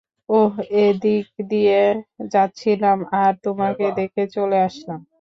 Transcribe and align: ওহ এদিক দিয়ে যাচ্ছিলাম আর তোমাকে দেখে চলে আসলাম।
ওহ 0.29 0.53
এদিক 0.81 1.27
দিয়ে 1.51 1.81
যাচ্ছিলাম 2.31 2.97
আর 3.15 3.33
তোমাকে 3.45 3.85
দেখে 3.97 4.23
চলে 4.35 4.57
আসলাম। 4.67 5.01